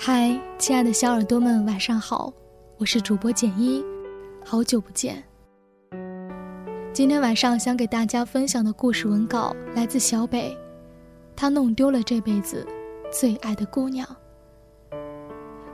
[0.00, 2.32] 嗨，亲爱的小耳朵们，晚上好，
[2.76, 3.84] 我是主播简一，
[4.44, 5.20] 好久不见。
[6.92, 10.56] 今天晚上想给大家分享的故事文稿来自小北，
[11.34, 12.64] 他弄丢了这辈子
[13.10, 14.06] 最爱的姑娘。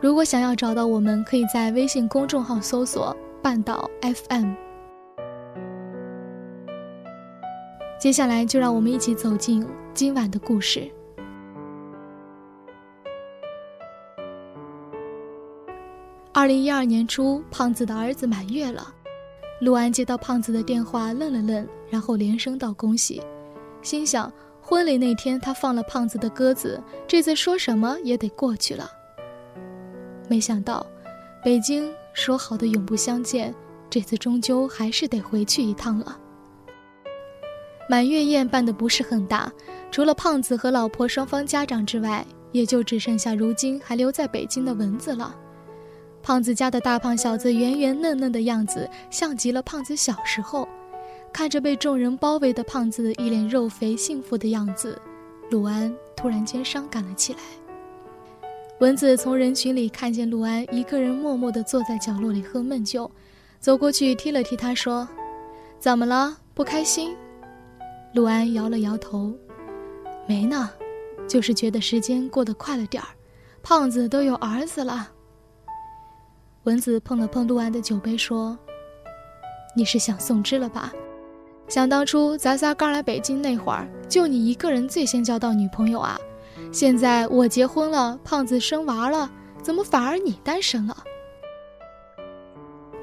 [0.01, 4.55] 如果想要找到我们，可以在微信公众号搜索“半岛 FM”。
[8.01, 10.91] 接下来就让我们一起走进今晚的故事。
[16.45, 18.93] 二零一二年初，胖子的儿子满月了。
[19.63, 23.23] 陆安接到胖子的电话，愣了愣，然后连声道恭喜，
[23.81, 24.31] 心想
[24.61, 28.91] 婚礼那天他放了胖子的鸽子，这次说什么也得过去了。
[30.29, 30.87] 没想到，
[31.43, 33.55] 北京说好的永不相见，
[33.89, 36.15] 这次终究还是得回去一趟了。
[37.89, 39.51] 满月宴办的不是很大，
[39.91, 42.23] 除了胖子和老婆双方家长之外，
[42.53, 45.35] 也就只剩下如今还留在北京的蚊子了。
[46.25, 50.67] 胖子家的大胖小子圆圆嫩嫩的样子，像极了胖子小时候。
[51.31, 54.99] 看着被众人包围的胖子一脸肉肥幸福的样子，
[55.51, 57.41] 陆安突然间伤感了起来。
[58.79, 63.11] 蚊子从人群里看见陆安一个人默默地坐在角落里喝闷酒，
[63.61, 65.07] 走过去踢了踢他，说
[65.79, 66.39] ：“怎么了？
[66.55, 67.15] 不开心？”
[68.15, 69.31] 陆安摇了摇头
[70.27, 70.71] ：“没呢，
[71.29, 73.09] 就是觉得时间过得快了点儿。
[73.63, 75.11] 胖子都有儿子了。”
[76.65, 78.59] 蚊子碰了碰陆安的酒杯，说
[79.77, 80.91] ：“你是想宋芝了吧？
[81.69, 86.19] 想当初咱仨刚来北京那会儿，就你一个人最先交到女朋友啊。
[86.73, 89.31] 现在我结婚了，胖子生娃了，
[89.63, 90.97] 怎么反而你单身了？”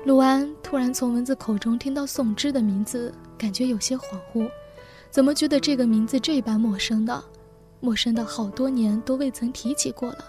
[0.05, 4.49] 陆安突然从蚊子口中听到宋芝的名字，感觉有些恍惚，
[5.11, 7.23] 怎么觉得这个名字这般陌生呢？
[7.79, 10.25] 陌生的好多年都未曾提起过了。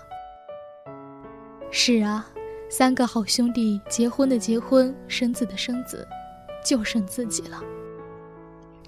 [1.71, 2.29] 是啊。
[2.75, 6.09] 三个好兄弟结婚的结婚，生子的生子，
[6.65, 7.62] 就剩自己了。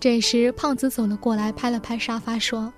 [0.01, 2.73] 这时，胖子走了过来，拍了拍沙发，说：“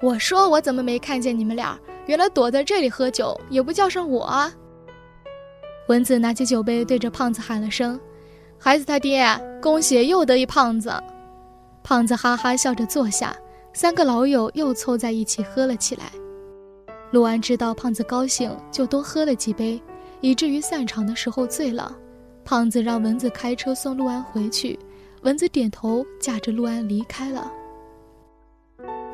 [0.00, 1.78] 我说我怎么没看见你们俩？
[2.06, 4.50] 原来躲在这里喝酒，也不叫上我。”啊！”
[5.88, 8.00] 蚊子拿起酒杯，对着胖子喊了声
[8.58, 9.26] ：“孩子他爹，
[9.60, 10.90] 恭喜又得一胖子！”
[11.84, 13.36] 胖子哈哈笑着坐下，
[13.74, 16.04] 三个老友又凑在一起喝了起来。
[17.10, 19.78] 陆安知道胖子高兴，就多喝了几杯。
[20.24, 21.94] 以至于散场的时候醉了，
[22.46, 24.78] 胖子让蚊子开车送陆安回去，
[25.20, 27.52] 蚊子点头，驾着陆安离开了。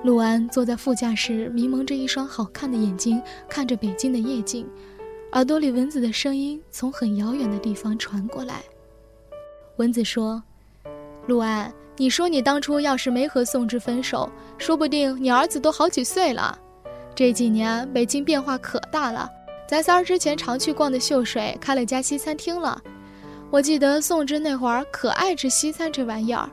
[0.05, 4.65] 陆安坐在副驾驶，迷蒙着一双好看的眼睛，看着北京的夜景，
[5.33, 8.63] 耳朵里蚊子的声音从很遥远的地方传过来。
[9.79, 10.41] 蚊子说
[11.27, 16.57] ：“陆安，你说你当初要是没和宋芝分手，说不定你儿子都好几岁了。
[17.17, 19.29] 这几年北京变化可大了。”
[19.71, 22.83] 咱仨儿之前常去逛的秀水开了家西餐厅了，
[23.53, 26.51] 我记得宋芝那会儿可爱吃西餐这玩意儿。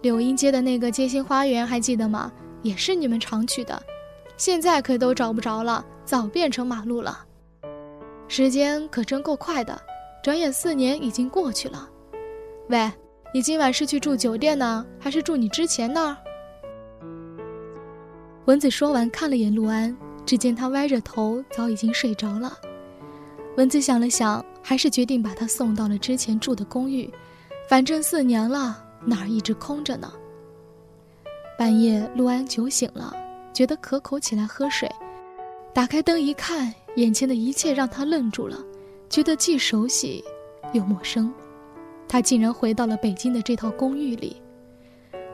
[0.00, 2.32] 柳荫街的那个街心花园还记得吗？
[2.62, 3.78] 也是你们常去的，
[4.38, 7.22] 现在可都找不着了，早变成马路了。
[8.28, 9.78] 时间可真够快的，
[10.22, 11.86] 转眼四年已经过去了。
[12.70, 12.90] 喂，
[13.34, 16.16] 你今晚是去住酒店呢，还是住你之前那儿？
[18.46, 19.94] 蚊子说完，看了眼陆安。
[20.28, 22.58] 只见他歪着头，早已经睡着了。
[23.56, 27.10] 蚊子想了想，还是决定把他送到了之前住的公寓。
[27.66, 30.12] 反正四年了，哪儿一直空着呢？
[31.58, 33.16] 半夜，陆安酒醒了，
[33.54, 34.86] 觉得可口，起来喝水。
[35.72, 38.62] 打开灯一看，眼前的一切让他愣住了，
[39.08, 40.22] 觉得既熟悉
[40.74, 41.32] 又陌生。
[42.06, 44.36] 他竟然回到了北京的这套公寓里。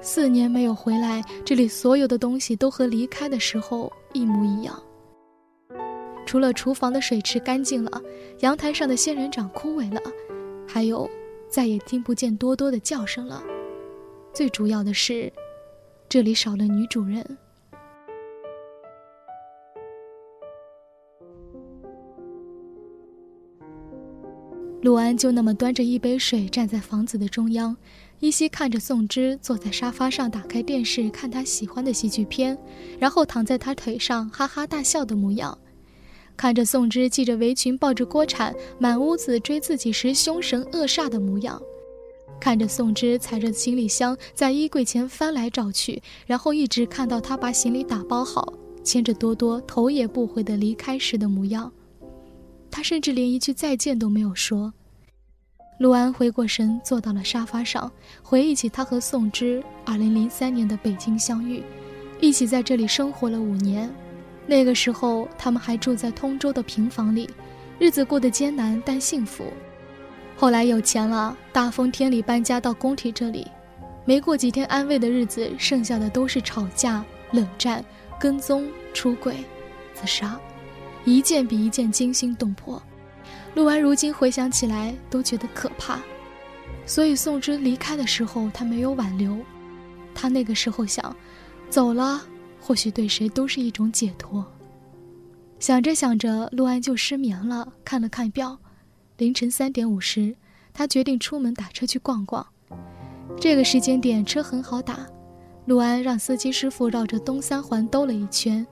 [0.00, 4.82] 四年没有回来，这里所有的东西都和离开的时候一模一样。
[6.24, 8.00] 除了厨房的水池干净了，
[8.40, 10.00] 阳台上的仙人掌枯萎了，
[10.66, 11.08] 还有
[11.50, 13.44] 再也听不见多多的叫声了。
[14.32, 15.30] 最主要的是，
[16.08, 17.36] 这里少了女主人。
[24.84, 27.74] 陆安就那么端着一杯水站在房子的中央。
[28.20, 32.58] 依稀看着宋芝坐在沙发上，打开电视看他喜欢的喜剧片，
[32.98, 35.56] 然后躺在他腿上哈哈大笑的模样，
[36.36, 41.58] 看着宋芝系着围裙抱着锅铲满屋子追自己时凶神恶煞的模样，
[42.38, 48.52] 看着宋芝踩着行李箱在衣柜前翻来找去，然后一直看到他把行李打包好，
[48.82, 51.72] 牵着多多头也不回的离开时的模样，
[52.74, 54.74] 他甚至连一句再见都没有说。
[55.78, 57.88] 陆安回过神，坐到了沙发上，
[58.20, 61.62] 回忆起他和宋芝2003年的北京相遇，
[62.18, 63.88] 一起在这里生活了五年，
[64.44, 67.30] 那个时候，他们还住在通州的平房里，
[67.78, 69.44] 日子过得艰难但幸福。
[70.34, 73.46] 后来有钱了，大风天里搬家到工体这里，
[74.04, 77.84] 没过几天安慰的日子，剩下的都是吵架、冷战、
[78.18, 79.36] 跟踪、出轨、
[79.94, 80.36] 自杀，
[81.04, 82.82] 一件比一件惊心动魄。
[83.54, 86.00] 陆安如今回想起来都觉得可怕，
[86.86, 89.38] 所以宋之离开的时候，他没有挽留。
[90.14, 91.14] 他那个时候想，
[91.70, 92.20] 走了，
[92.60, 94.44] 或许对谁都是一种解脱。
[95.60, 98.58] 想着想着，陆安就失眠了，看了看表。
[99.16, 100.34] 凌晨三点五十，
[100.72, 102.44] 他决定出门打车去逛逛。
[103.40, 105.06] 这个时间点车很好打，
[105.66, 108.66] 陆安让司机师傅绕着东三环兜了一圈。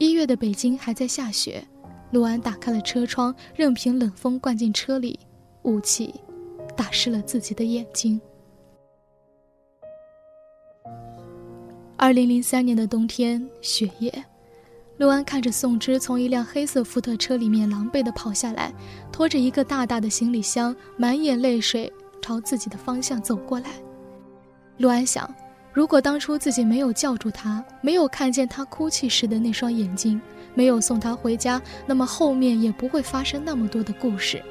[0.00, 1.62] 一月的北京还在下雪，
[2.10, 5.20] 陆安打开了车窗，任凭冷风灌进车里，
[5.64, 6.14] 雾气
[6.74, 8.18] 打湿了自己的眼睛。
[11.98, 14.24] 二零零三年的冬天，雪夜。
[14.96, 18.72] 陆安看着宋芝从一辆黑色福特车里面狼狈地跑下来，
[19.12, 21.92] 拖着一个大大的行李箱，满眼泪水
[22.22, 23.68] 朝自己的方向走过来。
[24.78, 25.30] 陆安想，
[25.72, 30.20] 如果当初自己没有叫住他，没有看见他哭泣时的那双眼睛，
[30.52, 34.42] 没有送他回家，那么后面也不会发生那么多的故事。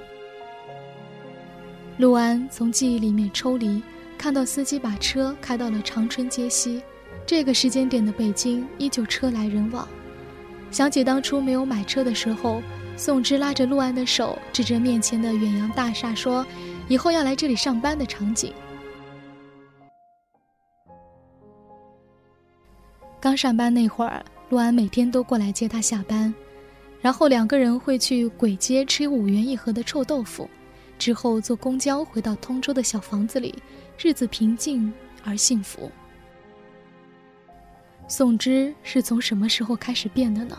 [1.98, 3.83] 陆安从记忆里面抽离，
[4.18, 6.81] 看到司机把车开到了长春街西，
[7.25, 9.86] 这个时间点的北京依旧车来人往。
[10.71, 12.62] 想起当初没有买车的时候，
[12.95, 16.45] 宋芝拉着陆安的手，指着面前的远洋大厦说
[16.88, 18.54] ：“以后要来这里上班的场景。”
[23.21, 26.33] 刚上班那会儿，陆安每天都过来接他下班，
[27.01, 30.50] 然后两个人会去簋街吃五元一盒的臭豆腐，
[30.98, 33.54] 之后坐公交回到通州的小房子里，
[33.98, 34.92] 日子平静
[35.25, 35.92] 而幸福。
[38.07, 40.57] 宋之是从什么时候开始变的呢？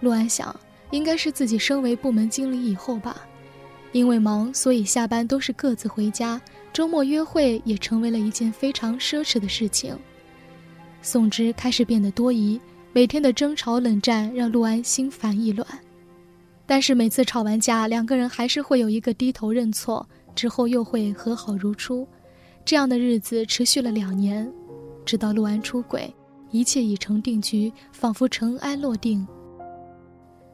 [0.00, 0.58] 陆安想，
[0.90, 3.20] 应该是自己升为部门经理以后吧。
[3.92, 6.40] 因为忙，所以下班都是各自回家，
[6.72, 9.96] 周末约会也成为了一件非常奢侈的事情。
[11.06, 12.60] 宋之开始变得多疑，
[12.92, 15.64] 每天的争吵冷战让陆安心烦意乱。
[16.66, 20.04] 但是每次吵完架，两个人还是会有一个低头认错，
[20.34, 22.04] 之后又会和好如初。
[22.64, 24.52] 这样的日子持续了两年，
[25.04, 26.12] 直到陆安出轨。
[26.50, 29.24] 一切已成定局，仿佛尘埃落定。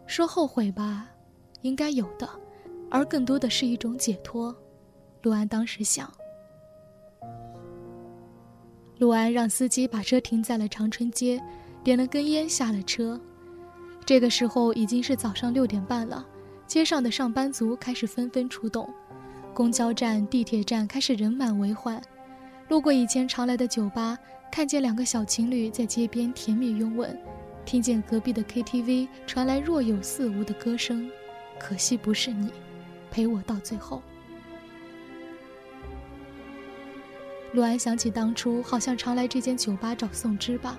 [0.06, 1.08] 说后悔吧，
[1.62, 2.28] 应该有的，
[2.90, 4.54] 而更多的是一种解脱。
[5.22, 6.12] 陆安当时想。
[9.02, 11.42] 陆安让司机把车停在了长春街，
[11.82, 13.20] 点了根烟，下了车。
[14.06, 16.24] 这个时候已经是早上六点半了，
[16.68, 18.88] 街上的上班族开始纷纷出动，
[19.52, 22.00] 公交站、地铁站开始人满为患。
[22.68, 24.16] 路过以前常来的酒吧。
[24.52, 27.18] 看见两个小情侣在街边甜蜜拥吻，
[27.64, 31.10] 听见隔壁的 KTV 传来若有似无的歌声，
[31.58, 32.52] 可惜不是你，
[33.10, 34.00] 陪我到最后。
[37.52, 40.78] 陆安想起当初好像常来这间酒吧找宋芝吧，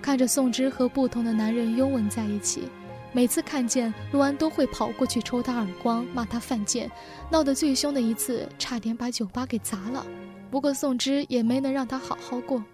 [0.00, 2.68] 看着宋芝和不同的男人拥吻在一起，
[3.12, 6.90] 每次看见陆安都会跑过去抽他耳光，骂他犯贱，
[7.30, 10.06] 闹得最凶的一次差点把酒吧给砸了，
[10.50, 12.64] 不过宋芝也没能让他好好过。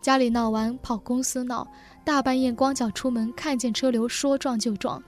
[0.00, 1.68] 家里闹完跑公司闹，
[2.04, 5.00] 大半夜光脚出门，看见车流说撞就撞，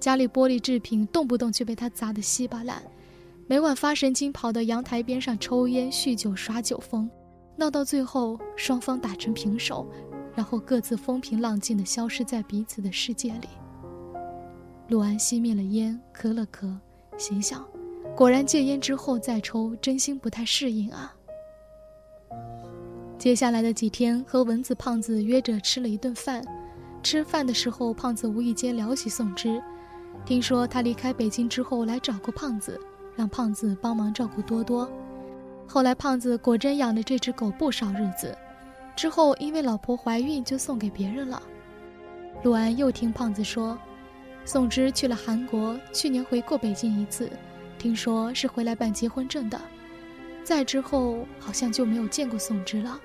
[0.00, 2.82] 家里玻璃制品动不动就被他砸得稀巴烂，
[3.48, 7.10] 每晚发神经跑到阳台边上抽烟酗酒耍酒疯，
[7.56, 9.86] 闹到最后双方打成平手，
[10.34, 13.48] 然后各自风平浪静地消失在彼此的世界里。
[14.88, 16.74] 陆安熄灭了烟，咳了咳，
[17.18, 17.66] 心想：
[18.16, 21.14] 果然戒烟之后再抽，真心不太适应啊。
[23.18, 26.42] 接下来的几天，和蚊子、胖子约着吃了一顿饭。
[27.02, 29.62] 吃饭的时候，胖子无意间聊起宋之，
[30.24, 32.80] 听说他离开北京之后来找过胖子，
[33.16, 34.90] 让胖子帮忙照顾多多。
[35.66, 38.36] 后来胖子果真养了这只狗不少日子，
[38.94, 41.42] 之后因为老婆怀孕就送给别人了。
[42.42, 43.78] 陆安又听胖子说，
[44.44, 47.30] 宋之去了韩国，去年回过北京一次，
[47.78, 49.60] 听说是回来办结婚证的。
[50.44, 52.98] 再之后，好像就没有见过宋之了。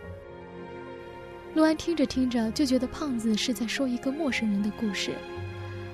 [1.53, 5.11] 陆安听着听着，就觉得胖子是在说一个陌生人的故事。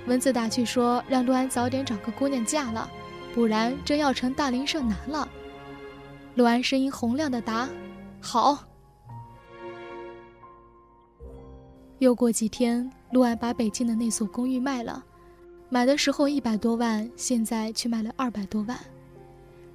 [0.07, 2.89] 蚊子打趣说：“让陆安早点找个姑娘嫁了，
[3.33, 5.27] 不然真要成大龄剩男了。”
[6.35, 7.67] 陆安声音洪亮的答
[8.21, 8.63] ：“好。”
[11.99, 15.03] 又过几天，陆安把北京的那所公寓卖了，
[15.69, 18.77] 买的时候一百多万，现在却卖了二百多万。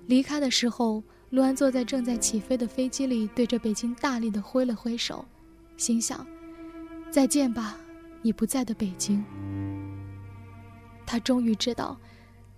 [0.06, 1.02] 离开的时候。
[1.30, 5.22] 陆安坐在正在起飞的飞机里，对着北京大力的挥了挥手，
[5.76, 6.26] 心想
[7.12, 7.76] ：“再见吧，
[8.22, 9.22] 你不在的北京。
[11.04, 12.00] 他终于知道，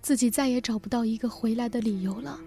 [0.02, 2.40] 自己再也找不到一个回来的理由了。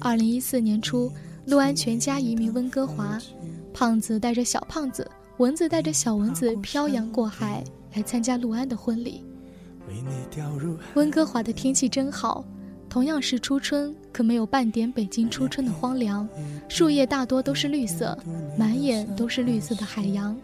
[0.00, 1.10] 二零一四年初，
[1.46, 3.18] 陆安全家移民温哥华，
[3.74, 7.64] 胖子带着小胖子，蚊子带着小蚊子漂洋过海
[7.94, 9.24] 来参加陆安的婚礼。
[10.94, 12.44] 温哥华的天气真好，
[12.88, 16.28] 同样是初春，可没有半点北京初春的荒凉，
[16.68, 18.16] 树叶大多都是绿色，
[18.56, 20.36] 满眼都是绿色的海洋。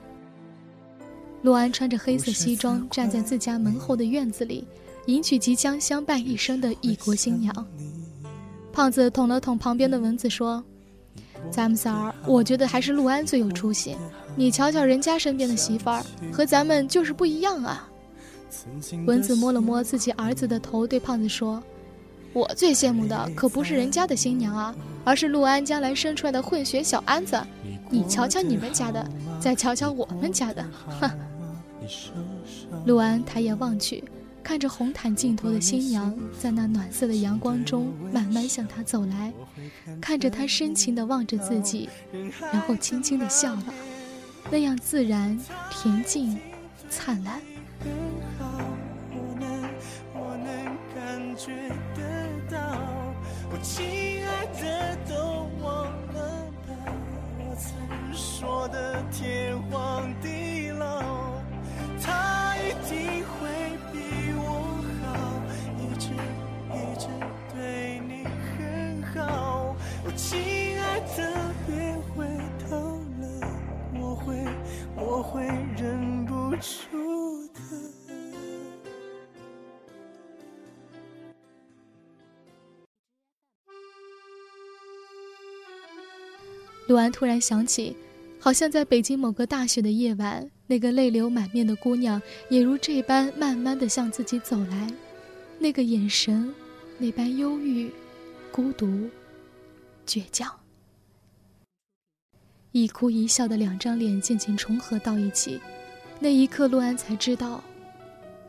[1.42, 4.66] 陆安穿着黑色西装站在自家门后的院子里，
[5.06, 7.54] 迎娶即将相伴一生的异国新娘。
[8.74, 10.62] 胖子捅了捅旁边的蚊子，说
[11.48, 13.96] ：“咱们仨儿，我觉得还是陆安最有出息。
[14.34, 17.88] 你瞧瞧人家身边的媳妇儿，和咱们就是不一样啊。”
[19.06, 21.62] 蚊子摸了摸自己儿子的头，对胖子说
[22.34, 27.40] ：“我最羡慕的可不是人家的新娘啊，而是陆安将来生出来的混血小安子。
[27.88, 30.64] 你瞧瞧你们家的，再瞧瞧我们家的，
[31.00, 31.08] 哼。”
[32.86, 34.02] 陆安抬眼望去。
[34.44, 39.32] 看着红毯尽头的新娘，在那暖色的阳光中慢慢向他走来，
[40.00, 41.88] 看着他深情地望着自己，
[42.52, 43.64] 然后轻轻地笑了，
[44.50, 45.36] 那样自然、
[45.72, 46.38] 恬静、
[46.90, 47.40] 灿烂。
[55.06, 55.23] 他
[86.94, 87.96] 陆安突然想起，
[88.38, 94.88] 好像在北京某个大雪的夜晚，那个泪流满面的姑娘，也如这般慢慢的向自己走来，
[95.58, 96.54] 那个眼神，
[96.96, 97.90] 那般忧郁、
[98.52, 99.10] 孤独。
[100.06, 100.48] 倔强，
[102.70, 105.60] 一哭一笑的两张脸渐渐重合到一起，
[106.20, 107.60] 那一刻，陆安才知道，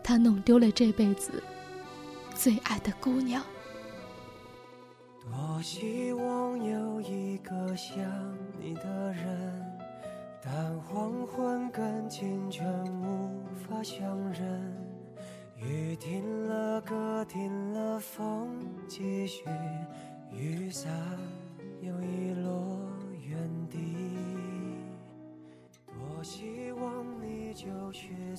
[0.04, 1.42] 他弄丢了这辈子
[2.36, 3.44] 最爱的姑娘。
[5.32, 7.98] 多希望有一个像
[8.60, 9.80] 你的人，
[10.44, 12.66] 但黄昏跟清晨
[13.02, 14.74] 无法相认。
[15.58, 18.50] 雨停了，歌停了，风
[18.88, 19.44] 继续，
[20.32, 20.92] 雨伞。
[21.82, 22.80] 又遗落
[23.28, 23.38] 原
[23.70, 23.78] 地。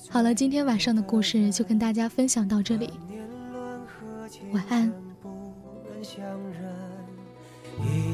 [0.09, 2.91] 好了，今天晚上的故事就跟大家分享到这里，
[4.51, 4.91] 晚安。